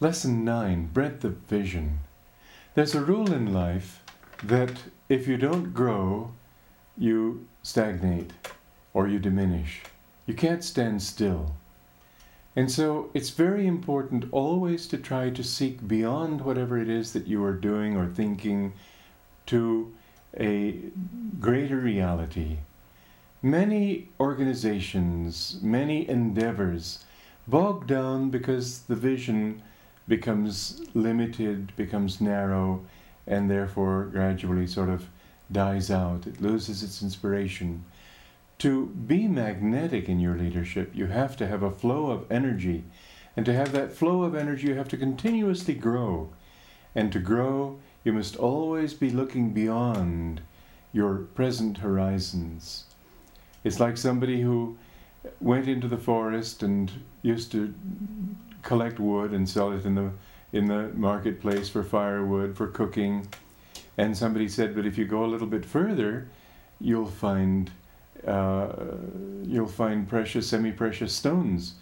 [0.00, 1.98] Lesson 9 Breadth of Vision.
[2.76, 4.04] There's a rule in life
[4.44, 6.34] that if you don't grow,
[6.96, 8.30] you stagnate
[8.94, 9.82] or you diminish.
[10.24, 11.56] You can't stand still.
[12.54, 17.26] And so it's very important always to try to seek beyond whatever it is that
[17.26, 18.74] you are doing or thinking
[19.46, 19.92] to
[20.38, 20.78] a
[21.40, 22.58] greater reality.
[23.42, 27.04] Many organizations, many endeavors
[27.48, 29.60] bog down because the vision
[30.08, 32.84] becomes limited, becomes narrow,
[33.26, 35.06] and therefore gradually sort of
[35.52, 36.26] dies out.
[36.26, 37.84] It loses its inspiration.
[38.58, 42.84] To be magnetic in your leadership, you have to have a flow of energy.
[43.36, 46.30] And to have that flow of energy, you have to continuously grow.
[46.94, 50.40] And to grow, you must always be looking beyond
[50.92, 52.84] your present horizons.
[53.62, 54.76] It's like somebody who
[55.40, 56.90] went into the forest and
[57.22, 57.74] used to
[58.62, 60.10] collect wood and sell it in the
[60.52, 63.28] in the marketplace for firewood for cooking.
[63.96, 66.28] And somebody said but if you go a little bit further
[66.80, 67.70] you'll find
[68.26, 68.72] uh,
[69.44, 71.74] you'll find precious semi-precious stones.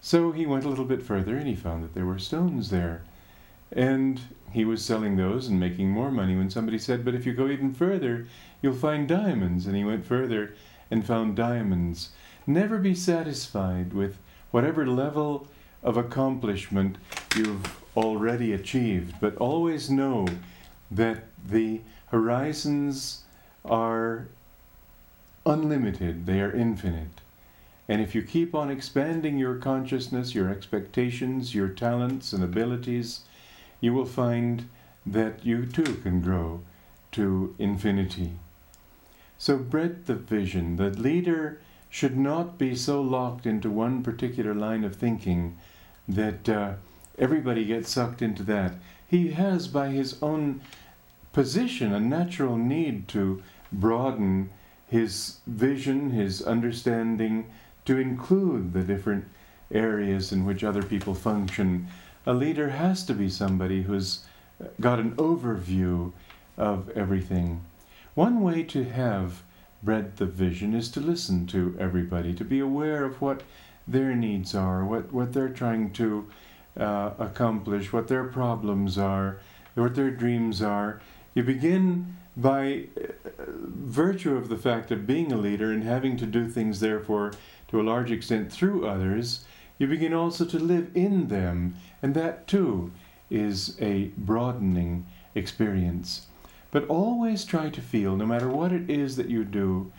[0.00, 3.02] So he went a little bit further and he found that there were stones there.
[3.72, 7.32] And he was selling those and making more money when somebody said but if you
[7.32, 8.26] go even further
[8.62, 9.66] you'll find diamonds.
[9.66, 10.54] And he went further
[10.90, 12.10] and found diamonds.
[12.46, 14.18] Never be satisfied with
[14.50, 15.46] whatever level
[15.82, 16.96] of accomplishment
[17.36, 20.26] you've already achieved, but always know
[20.90, 23.22] that the horizons
[23.64, 24.28] are
[25.46, 27.20] unlimited, they are infinite.
[27.88, 33.22] And if you keep on expanding your consciousness, your expectations, your talents and abilities,
[33.80, 34.68] you will find
[35.04, 36.62] that you too can grow
[37.12, 38.34] to infinity.
[39.38, 40.76] So, breadth of vision.
[40.76, 41.60] The leader
[41.90, 45.56] should not be so locked into one particular line of thinking
[46.08, 46.72] that uh,
[47.18, 48.74] everybody gets sucked into that.
[49.06, 50.60] He has, by his own
[51.32, 54.50] position, a natural need to broaden
[54.86, 57.50] his vision, his understanding,
[57.84, 59.24] to include the different
[59.72, 61.88] areas in which other people function.
[62.24, 64.24] A leader has to be somebody who's
[64.80, 66.12] got an overview
[66.56, 67.64] of everything.
[68.14, 69.42] One way to have
[69.82, 73.42] breadth of vision is to listen to everybody, to be aware of what
[73.86, 76.28] their needs are, what, what they're trying to
[76.78, 79.40] uh, accomplish, what their problems are,
[79.74, 81.00] what their dreams are.
[81.34, 83.12] You begin by uh,
[83.46, 87.32] virtue of the fact of being a leader and having to do things, therefore,
[87.68, 89.44] to a large extent through others,
[89.78, 92.92] you begin also to live in them, and that too
[93.30, 96.26] is a broadening experience.
[96.70, 99.92] But always try to feel, no matter what it is that you do,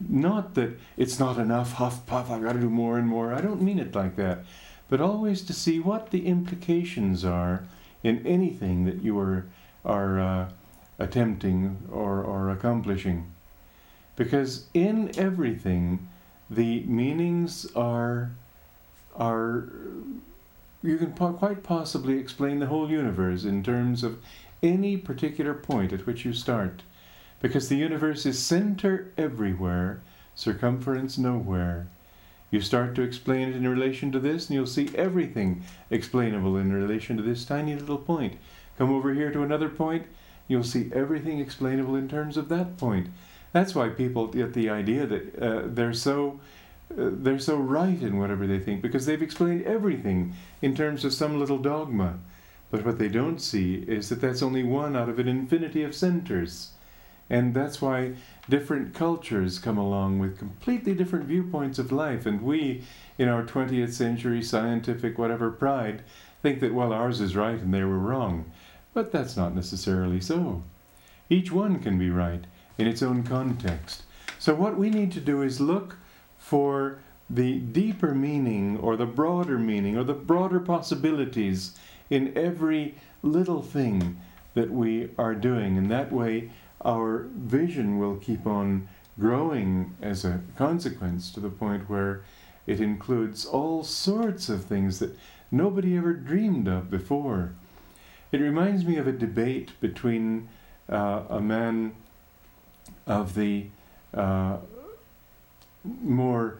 [0.00, 3.32] not that it's not enough, huff puff, I've got to do more and more.
[3.34, 4.44] I don't mean it like that.
[4.88, 7.64] But always to see what the implications are
[8.02, 9.46] in anything that you are,
[9.84, 10.50] are uh,
[10.98, 13.30] attempting or, or accomplishing.
[14.16, 16.08] Because in everything,
[16.50, 18.30] the meanings are,
[19.16, 19.68] are
[20.82, 24.18] you can po- quite possibly explain the whole universe in terms of
[24.64, 26.82] any particular point at which you start
[27.40, 30.00] because the universe is center everywhere,
[30.34, 31.86] circumference nowhere.
[32.50, 36.72] You start to explain it in relation to this, and you'll see everything explainable in
[36.72, 38.38] relation to this tiny little point.
[38.78, 40.06] Come over here to another point,
[40.48, 43.08] you'll see everything explainable in terms of that point.
[43.52, 46.40] That's why people get the idea that uh, they're so
[46.92, 50.32] uh, they're so right in whatever they think because they've explained everything
[50.62, 52.18] in terms of some little dogma.
[52.74, 55.94] But what they don't see is that that's only one out of an infinity of
[55.94, 56.72] centers.
[57.30, 58.14] And that's why
[58.50, 62.26] different cultures come along with completely different viewpoints of life.
[62.26, 62.82] And we,
[63.16, 66.02] in our 20th century scientific whatever pride,
[66.42, 68.50] think that, well, ours is right and they were wrong.
[68.92, 70.64] But that's not necessarily so.
[71.30, 72.42] Each one can be right
[72.76, 74.02] in its own context.
[74.40, 75.96] So, what we need to do is look
[76.38, 76.98] for
[77.30, 81.78] the deeper meaning or the broader meaning or the broader possibilities
[82.10, 84.20] in every little thing
[84.54, 85.76] that we are doing.
[85.76, 86.50] And that way,
[86.84, 92.22] our vision will keep on growing as a consequence to the point where
[92.66, 95.16] it includes all sorts of things that
[95.50, 97.52] nobody ever dreamed of before.
[98.32, 100.48] It reminds me of a debate between
[100.88, 101.94] uh, a man
[103.06, 103.66] of the
[104.12, 104.56] uh,
[105.84, 106.58] more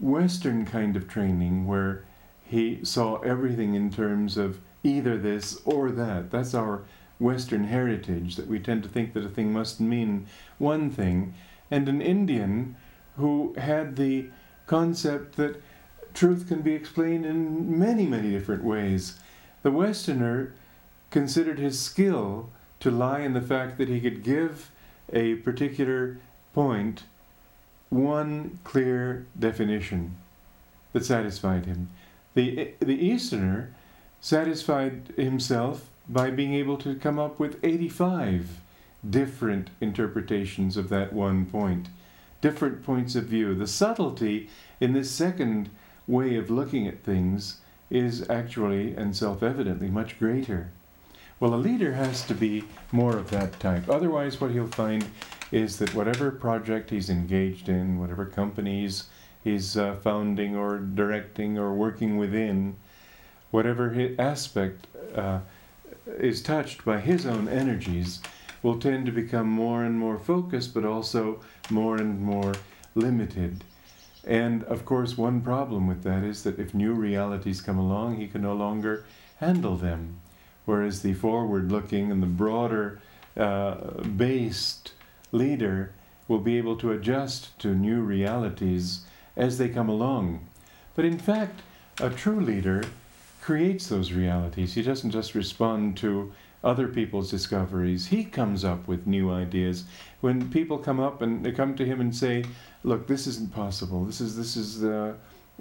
[0.00, 2.04] Western kind of training where
[2.52, 6.30] he saw everything in terms of either this or that.
[6.30, 6.82] That's our
[7.18, 10.26] Western heritage that we tend to think that a thing must mean
[10.58, 11.32] one thing,
[11.70, 12.76] and an Indian
[13.16, 14.28] who had the
[14.66, 15.62] concept that
[16.12, 19.18] truth can be explained in many, many different ways.
[19.62, 20.52] The Westerner
[21.10, 22.50] considered his skill
[22.80, 24.70] to lie in the fact that he could give
[25.10, 26.18] a particular
[26.52, 27.04] point
[27.88, 30.16] one clear definition
[30.92, 31.88] that satisfied him.
[32.34, 33.74] The, the Easterner
[34.20, 38.60] satisfied himself by being able to come up with 85
[39.08, 41.88] different interpretations of that one point,
[42.40, 43.54] different points of view.
[43.54, 44.48] The subtlety
[44.80, 45.70] in this second
[46.06, 47.58] way of looking at things
[47.90, 50.70] is actually and self evidently much greater.
[51.40, 53.88] Well, a leader has to be more of that type.
[53.88, 55.04] Otherwise, what he'll find
[55.50, 59.08] is that whatever project he's engaged in, whatever companies
[59.42, 62.76] he's uh, founding or directing or working within,
[63.50, 65.40] whatever aspect uh,
[66.18, 68.20] is touched by his own energies,
[68.62, 71.40] will tend to become more and more focused, but also
[71.70, 72.52] more and more
[72.94, 73.64] limited.
[74.24, 78.28] And of course, one problem with that is that if new realities come along, he
[78.28, 79.04] can no longer
[79.38, 80.20] handle them.
[80.64, 83.00] Whereas the forward looking and the broader
[83.36, 84.92] uh, based
[85.32, 85.92] leader
[86.28, 89.04] will be able to adjust to new realities
[89.36, 90.46] as they come along.
[90.94, 91.60] But in fact,
[92.00, 92.82] a true leader
[93.40, 94.74] creates those realities.
[94.74, 96.32] He doesn't just respond to
[96.64, 98.06] other people's discoveries.
[98.06, 99.84] He comes up with new ideas.
[100.20, 102.44] When people come up and they come to him and say,
[102.84, 104.04] "Look, this isn't possible.
[104.04, 105.14] This is this is uh,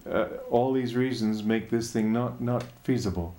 [0.08, 3.36] uh, all these reasons make this thing not not feasible."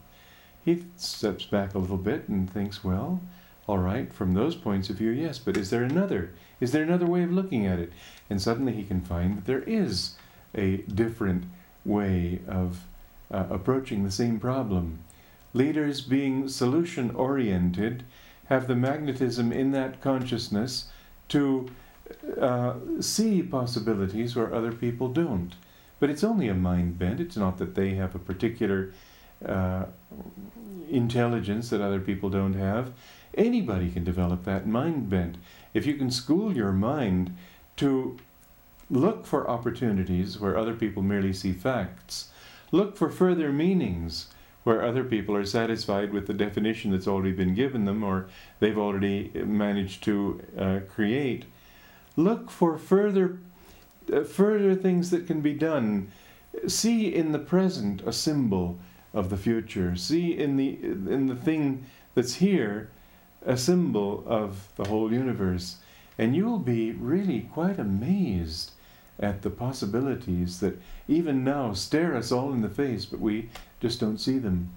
[0.65, 3.21] He steps back a little bit and thinks, "Well,
[3.69, 6.33] all right, from those points of view, yes, but is there another?
[6.61, 7.93] Is there another way of looking at it?"
[8.29, 10.17] And suddenly he can find that there is
[10.55, 11.45] a different
[11.85, 12.85] way of
[13.31, 14.99] uh, approaching the same problem.
[15.55, 18.05] Leaders, being solution oriented,
[18.47, 20.89] have the magnetism in that consciousness
[21.29, 21.71] to
[22.41, 25.55] uh, see possibilities where other people don't.
[26.01, 27.21] But it's only a mind bent.
[27.21, 28.93] It's not that they have a particular
[29.47, 29.85] uh,
[30.91, 32.93] intelligence that other people don't have.
[33.35, 35.37] Anybody can develop that mind bent.
[35.73, 37.37] If you can school your mind
[37.77, 38.19] to
[38.91, 42.29] look for opportunities where other people merely see facts,
[42.71, 44.29] look for further meanings
[44.65, 48.29] where other people are satisfied with the definition that's already been given them or
[48.61, 51.47] they've already managed to uh, create.
[52.17, 53.39] Look for further,
[54.13, 56.13] uh, further things that can be done.
[56.69, 58.79] See in the present a symbol
[59.15, 59.97] of the future.
[59.97, 62.91] See in the, in the thing that's here
[63.45, 65.77] a symbol of the whole universe.
[66.19, 68.73] And you will be really quite amazed
[69.19, 73.49] at the possibilities that even now stare us all in the face, but we
[73.81, 74.71] just don't see them.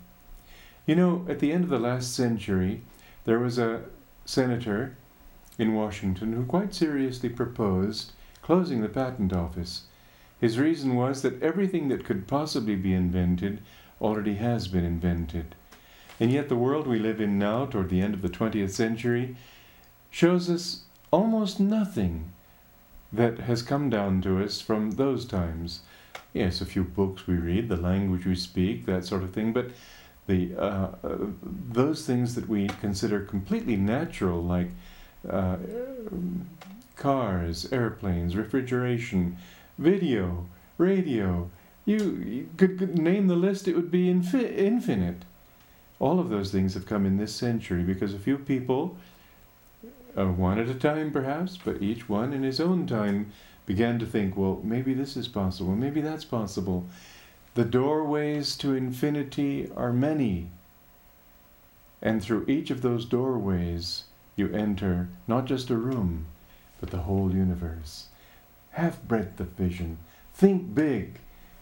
[0.85, 2.81] You know, at the end of the last century,
[3.25, 3.81] there was a
[4.25, 4.95] senator
[5.57, 9.83] in Washington who quite seriously proposed closing the patent office.
[10.39, 13.61] His reason was that everything that could possibly be invented
[13.99, 15.55] already has been invented.
[16.19, 19.35] And yet, the world we live in now, toward the end of the 20th century,
[20.09, 22.31] shows us almost nothing
[23.11, 25.81] that has come down to us from those times.
[26.33, 29.71] Yes, a few books we read, the language we speak, that sort of thing, but
[30.27, 31.17] the uh, uh,
[31.71, 34.69] those things that we consider completely natural, like
[35.29, 35.57] uh,
[36.95, 39.37] cars, airplanes, refrigeration,
[39.77, 40.47] video,
[40.77, 41.49] radio,
[41.85, 45.23] you, could, could, name the list; it would be infi- infinite.
[46.05, 48.95] All of those things have come in this century because a few people
[50.15, 53.31] uh, one at a time perhaps, but each one in his own time
[53.65, 56.85] began to think, well, maybe this is possible, maybe that's possible.
[57.55, 60.51] The doorways to infinity are many.
[62.03, 64.03] And through each of those doorways,
[64.35, 66.27] you enter not just a room,
[66.79, 68.09] but the whole universe.
[68.73, 69.97] Have breadth of vision.
[70.35, 71.15] Think big,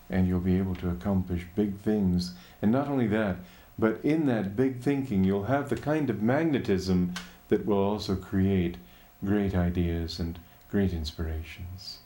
[0.09, 2.33] and you'll be able to accomplish big things.
[2.61, 3.37] And not only that,
[3.77, 7.13] but in that big thinking, you'll have the kind of magnetism
[7.49, 8.77] that will also create
[9.23, 10.39] great ideas and
[10.69, 11.99] great inspirations.